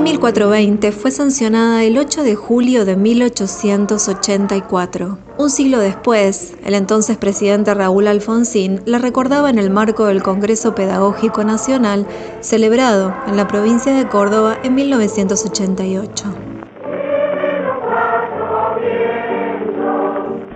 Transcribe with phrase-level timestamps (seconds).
[0.00, 5.18] Ley 1420 fue sancionada el 8 de julio de 1884.
[5.36, 10.74] Un siglo después, el entonces presidente Raúl Alfonsín la recordaba en el marco del Congreso
[10.74, 12.06] Pedagógico Nacional
[12.40, 16.24] celebrado en la provincia de Córdoba en 1988.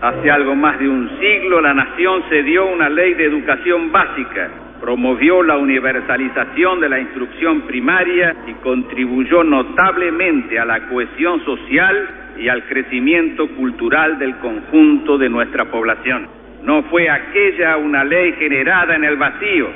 [0.00, 4.65] Hace algo más de un siglo la nación se dio una ley de educación básica
[4.80, 12.48] promovió la universalización de la instrucción primaria y contribuyó notablemente a la cohesión social y
[12.48, 16.28] al crecimiento cultural del conjunto de nuestra población.
[16.62, 19.68] No fue aquella una ley generada en el vacío,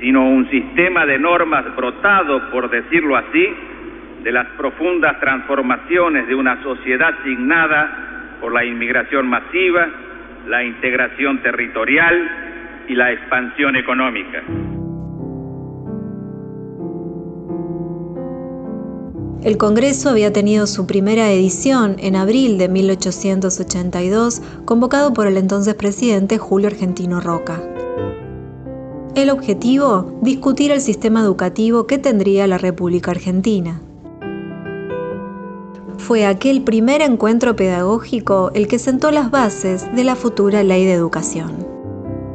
[0.00, 3.48] sino un sistema de normas brotado, por decirlo así,
[4.22, 9.88] de las profundas transformaciones de una sociedad signada por la inmigración masiva,
[10.46, 12.49] la integración territorial,
[12.90, 14.42] y la expansión económica.
[19.44, 25.74] El Congreso había tenido su primera edición en abril de 1882, convocado por el entonces
[25.76, 27.62] presidente Julio Argentino Roca.
[29.14, 33.80] El objetivo, discutir el sistema educativo que tendría la República Argentina.
[35.96, 40.92] Fue aquel primer encuentro pedagógico el que sentó las bases de la futura ley de
[40.92, 41.79] educación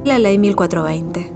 [0.05, 1.33] la Ley 1420.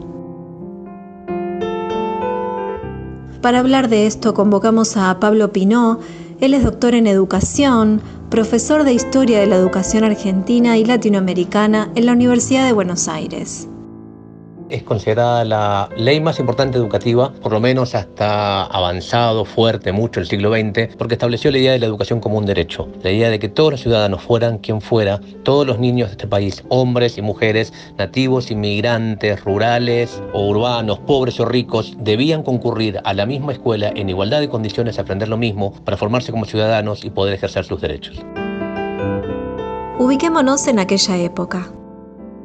[3.42, 6.00] Para hablar de esto convocamos a Pablo Pinó,
[6.40, 12.06] él es doctor en educación, profesor de Historia de la Educación Argentina y Latinoamericana en
[12.06, 13.68] la Universidad de Buenos Aires
[14.70, 20.28] es considerada la ley más importante educativa, por lo menos hasta avanzado, fuerte, mucho el
[20.28, 23.40] siglo XX, porque estableció la idea de la educación como un derecho, la idea de
[23.40, 27.22] que todos los ciudadanos fueran quien fuera, todos los niños de este país, hombres y
[27.22, 33.92] mujeres, nativos, inmigrantes, rurales o urbanos, pobres o ricos, debían concurrir a la misma escuela
[33.96, 37.66] en igualdad de condiciones a aprender lo mismo para formarse como ciudadanos y poder ejercer
[37.66, 38.22] sus derechos.
[40.00, 41.70] Ubiquémonos en aquella época.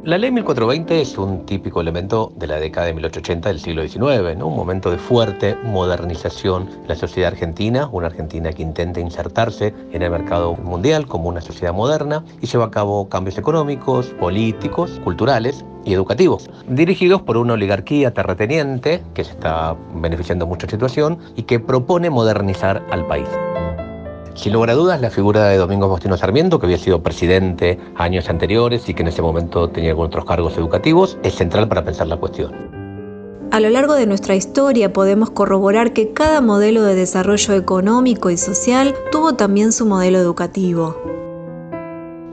[0.04, 4.38] La ley 1420 es un típico elemento de la década de 1880 del siglo XIX,
[4.42, 10.02] un momento de fuerte modernización en la sociedad argentina, una Argentina que intenta insertarse en
[10.02, 15.64] el mercado mundial como una sociedad moderna y lleva a cabo cambios económicos, políticos, culturales
[15.86, 21.18] y educativos, dirigidos por una oligarquía terrateniente que se está beneficiando mucho de la situación
[21.34, 23.28] y que propone modernizar al país.
[24.34, 28.28] Sin lugar a dudas, la figura de Domingo Faustino Sarmiento, que había sido presidente años
[28.28, 32.08] anteriores y que en ese momento tenía algunos otros cargos educativos, es central para pensar
[32.08, 32.52] la cuestión.
[33.52, 38.36] A lo largo de nuestra historia podemos corroborar que cada modelo de desarrollo económico y
[38.36, 40.96] social tuvo también su modelo educativo.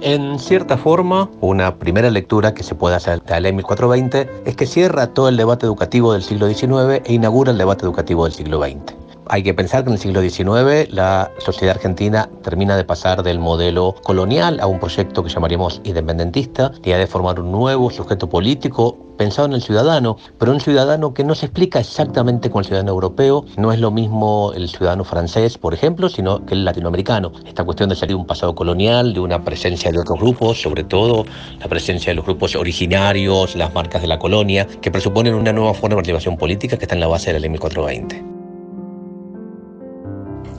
[0.01, 4.55] En cierta forma, una primera lectura que se puede hacer de la ley 1420 es
[4.55, 8.33] que cierra todo el debate educativo del siglo XIX e inaugura el debate educativo del
[8.33, 9.00] siglo XX.
[9.27, 13.39] Hay que pensar que en el siglo XIX la sociedad argentina termina de pasar del
[13.39, 18.97] modelo colonial a un proyecto que llamaríamos independentista, y de formar un nuevo sujeto político
[19.17, 22.91] pensado en el ciudadano, pero un ciudadano que no se explica exactamente con el ciudadano
[22.91, 27.31] europeo, no es lo mismo el ciudadano francés, por ejemplo, sino que el latinoamericano.
[27.45, 30.83] Esta cuestión de salir de un pasado colonial, de una presencia de otros grupos, sobre
[30.83, 31.25] todo
[31.59, 35.75] la presencia de los grupos originarios, las marcas de la colonia, que presuponen una nueva
[35.75, 38.40] forma de participación política que está en la base de la ley 1420.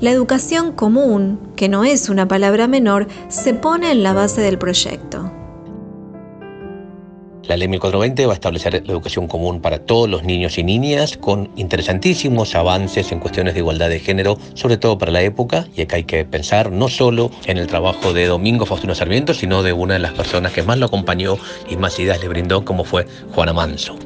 [0.03, 4.59] La educación común, que no es una palabra menor, se pone en la base del
[4.59, 5.31] proyecto.
[7.45, 11.17] La ley 1420 va a establecer la educación común para todos los niños y niñas
[11.17, 15.83] con interesantísimos avances en cuestiones de igualdad de género, sobre todo para la época, y
[15.83, 19.73] acá hay que pensar no solo en el trabajo de Domingo Faustino Sarmiento, sino de
[19.73, 21.39] una de las personas que más lo acompañó
[21.71, 23.07] y más ideas le brindó, como fue
[23.37, 23.97] Juana Manso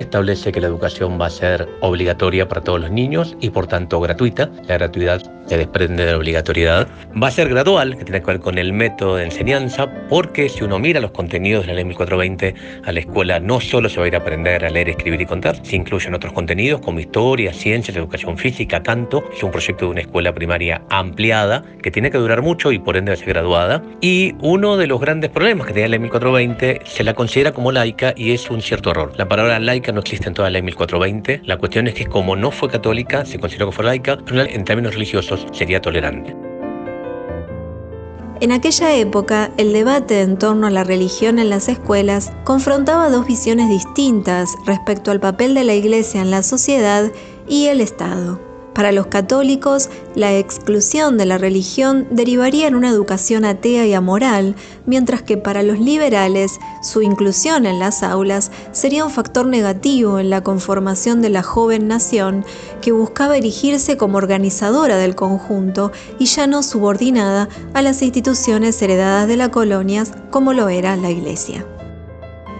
[0.00, 4.00] establece que la educación va a ser obligatoria para todos los niños y por tanto
[4.00, 4.50] gratuita.
[4.66, 6.88] La gratuidad se desprende de la obligatoriedad.
[7.20, 10.62] Va a ser gradual, que tiene que ver con el método de enseñanza, porque si
[10.62, 12.54] uno mira los contenidos de la ley 1420
[12.84, 15.26] a la escuela, no solo se va a ir a aprender a leer, escribir y
[15.26, 19.24] contar, se incluyen otros contenidos como historia, ciencias, educación física, canto.
[19.34, 22.96] Es un proyecto de una escuela primaria ampliada que tiene que durar mucho y por
[22.96, 23.82] ende va a ser graduada.
[24.00, 27.72] Y uno de los grandes problemas que tiene la ley 1420 se la considera como
[27.72, 29.12] laica y es un cierto error.
[29.16, 31.42] La palabra laica no existe en toda la ley 1420.
[31.44, 34.64] La cuestión es que como no fue católica, se consideró que fue laica, pero en
[34.64, 36.34] términos religiosos sería tolerante.
[38.40, 43.26] En aquella época, el debate en torno a la religión en las escuelas confrontaba dos
[43.26, 47.12] visiones distintas respecto al papel de la Iglesia en la sociedad
[47.46, 48.49] y el Estado.
[48.74, 54.54] Para los católicos, la exclusión de la religión derivaría en una educación atea y amoral,
[54.86, 60.30] mientras que para los liberales, su inclusión en las aulas sería un factor negativo en
[60.30, 62.44] la conformación de la joven nación
[62.80, 69.26] que buscaba erigirse como organizadora del conjunto y ya no subordinada a las instituciones heredadas
[69.26, 71.66] de las colonias como lo era la Iglesia.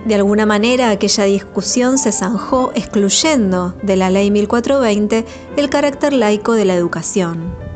[0.04, 5.26] De alguna manera aquella discusión se zanjó excluyendo de la Ley 1420
[5.56, 7.69] el carácter laico de la educación.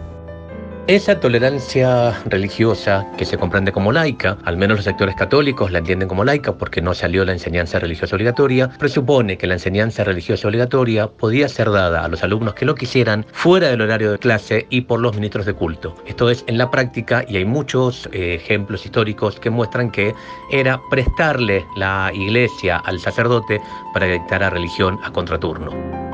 [0.87, 6.09] Esa tolerancia religiosa que se comprende como laica, al menos los sectores católicos la entienden
[6.09, 11.07] como laica porque no salió la enseñanza religiosa obligatoria, presupone que la enseñanza religiosa obligatoria
[11.09, 14.83] podía ser dada a los alumnos que lo quisieran fuera del horario de clase y
[14.83, 15.97] por los ministros de culto.
[16.07, 20.15] Esto es en la práctica y hay muchos eh, ejemplos históricos que muestran que
[20.53, 23.59] era prestarle la iglesia al sacerdote
[23.95, 26.14] para que dictara religión a contraturno.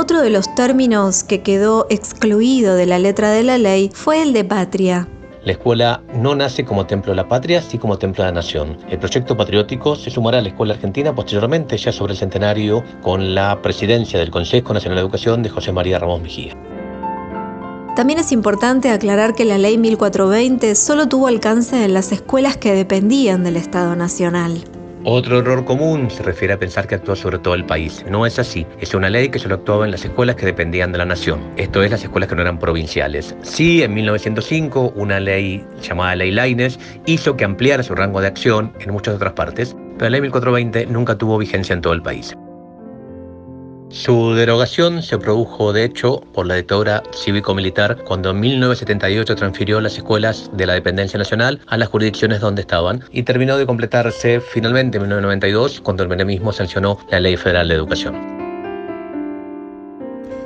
[0.00, 4.32] Otro de los términos que quedó excluido de la letra de la ley fue el
[4.32, 5.08] de patria.
[5.42, 8.78] La escuela no nace como templo de la patria, sino como templo de la nación.
[8.88, 13.34] El proyecto patriótico se sumará a la escuela argentina posteriormente, ya sobre el centenario, con
[13.34, 16.54] la presidencia del Consejo Nacional de Educación de José María Ramos Mejía.
[17.96, 22.72] También es importante aclarar que la ley 1420 solo tuvo alcance en las escuelas que
[22.72, 24.62] dependían del Estado Nacional.
[25.10, 28.04] Otro error común se refiere a pensar que actuó sobre todo el país.
[28.10, 28.66] No es así.
[28.78, 31.40] Es una ley que solo actuaba en las escuelas que dependían de la nación.
[31.56, 33.34] Esto es las escuelas que no eran provinciales.
[33.40, 38.74] Sí, en 1905, una ley llamada Ley Laines hizo que ampliara su rango de acción
[38.80, 42.36] en muchas otras partes, pero la ley 1420 nunca tuvo vigencia en todo el país.
[43.90, 49.96] Su derogación se produjo, de hecho, por la dictadura cívico-militar cuando en 1978 transfirió las
[49.96, 54.98] escuelas de la dependencia nacional a las jurisdicciones donde estaban y terminó de completarse finalmente
[54.98, 58.37] en 1992 cuando el menemismo sancionó la Ley Federal de Educación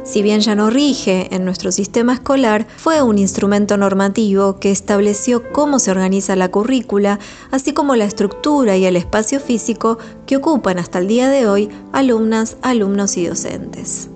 [0.05, 5.53] si bien ya no rige en nuestro sistema escolar, fue un instrumento normativo que estableció
[5.53, 7.19] cómo se organiza la currícula,
[7.51, 11.69] así como la estructura y el espacio físico que ocupan hasta el día de hoy
[11.93, 14.09] alumnas, alumnos y docentes.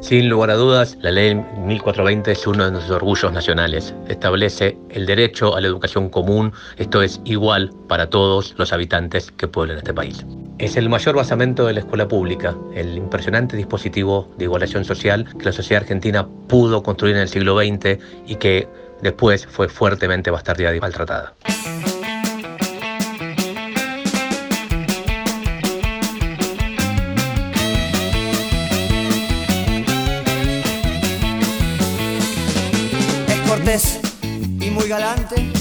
[0.00, 3.92] Sin lugar a dudas, la ley 1420 es uno de nuestros orgullos nacionales.
[4.08, 9.48] Establece el derecho a la educación común, esto es igual para todos los habitantes que
[9.48, 10.24] pueblan este país.
[10.58, 15.44] Es el mayor basamento de la escuela pública, el impresionante dispositivo de igualación social que
[15.44, 18.68] la sociedad argentina pudo construir en el siglo XX y que
[19.02, 21.34] después fue fuertemente bastardeada y maltratada.
[33.80, 35.52] Y muy galante,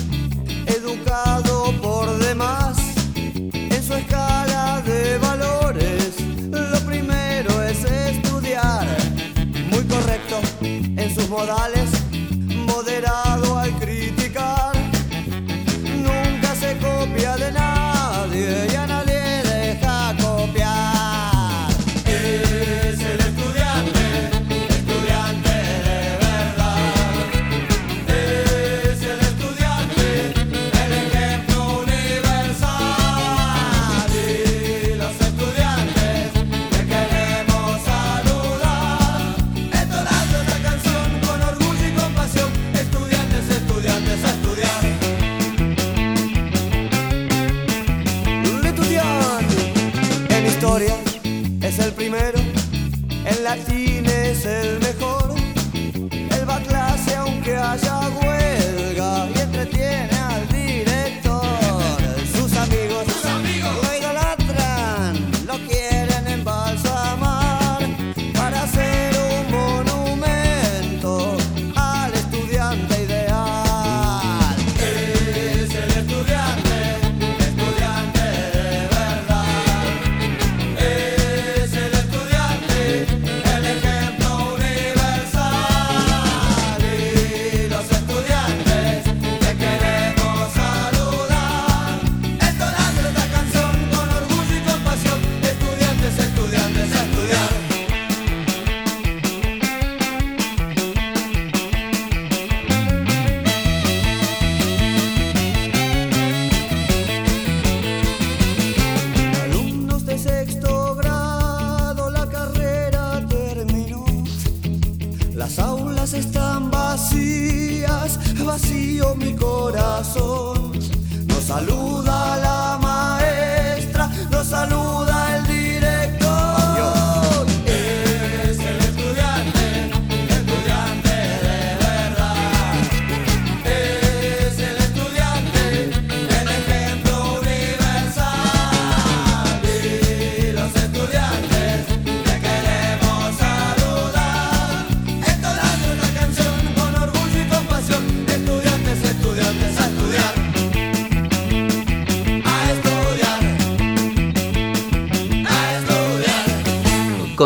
[0.65, 2.75] educado por demás
[3.53, 6.15] en su escala de valores.
[6.49, 8.87] Lo primero es estudiar,
[9.69, 11.86] muy correcto en sus modales,